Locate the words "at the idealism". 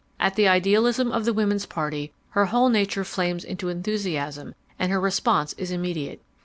0.19-1.11